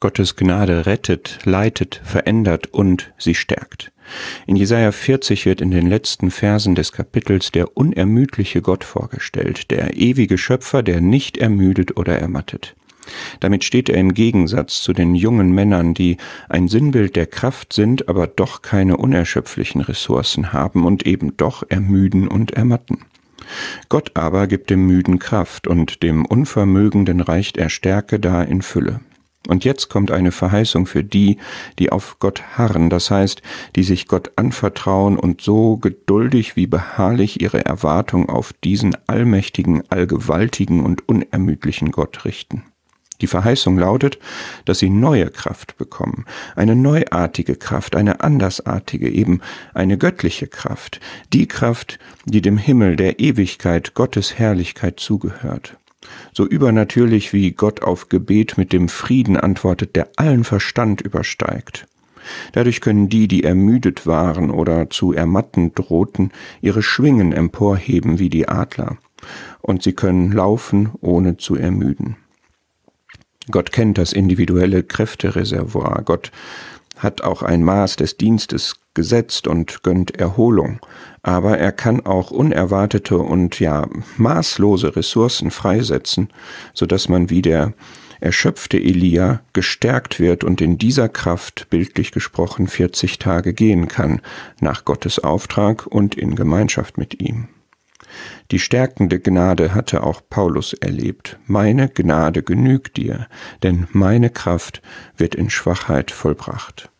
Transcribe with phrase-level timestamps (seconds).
[0.00, 3.90] Gottes Gnade rettet, leitet, verändert und sie stärkt.
[4.46, 9.96] In Jesaja 40 wird in den letzten Versen des Kapitels der unermüdliche Gott vorgestellt, der
[9.96, 12.76] ewige Schöpfer, der nicht ermüdet oder ermattet.
[13.40, 16.16] Damit steht er im Gegensatz zu den jungen Männern, die
[16.48, 22.28] ein Sinnbild der Kraft sind, aber doch keine unerschöpflichen Ressourcen haben und eben doch ermüden
[22.28, 22.98] und ermatten.
[23.88, 29.00] Gott aber gibt dem Müden Kraft und dem Unvermögenden reicht er Stärke da in Fülle.
[29.48, 31.38] Und jetzt kommt eine Verheißung für die,
[31.78, 33.40] die auf Gott harren, das heißt,
[33.76, 40.84] die sich Gott anvertrauen und so geduldig wie beharrlich ihre Erwartung auf diesen allmächtigen, allgewaltigen
[40.84, 42.64] und unermüdlichen Gott richten.
[43.22, 44.18] Die Verheißung lautet,
[44.66, 49.40] dass sie neue Kraft bekommen, eine neuartige Kraft, eine andersartige, eben
[49.72, 51.00] eine göttliche Kraft,
[51.32, 55.78] die Kraft, die dem Himmel der Ewigkeit Gottes Herrlichkeit zugehört.
[56.32, 61.86] So übernatürlich wie Gott auf Gebet mit dem Frieden antwortet, der allen Verstand übersteigt.
[62.52, 68.48] Dadurch können die, die ermüdet waren oder zu ermatten drohten, ihre Schwingen emporheben wie die
[68.48, 68.98] Adler,
[69.60, 72.16] und sie können laufen, ohne zu ermüden.
[73.50, 76.02] Gott kennt das individuelle Kräftereservoir.
[76.04, 76.30] Gott
[76.98, 80.80] hat auch ein Maß des Dienstes gesetzt und gönnt Erholung.
[81.22, 86.30] Aber er kann auch unerwartete und ja maßlose Ressourcen freisetzen,
[86.74, 87.74] so dass man wie der
[88.18, 94.20] erschöpfte Elia gestärkt wird und in dieser Kraft, bildlich gesprochen, 40 Tage gehen kann,
[94.60, 97.46] nach Gottes Auftrag und in Gemeinschaft mit ihm.
[98.50, 101.38] Die stärkende Gnade hatte auch Paulus erlebt.
[101.46, 103.28] Meine Gnade genügt dir,
[103.62, 104.82] denn meine Kraft
[105.16, 106.90] wird in Schwachheit vollbracht.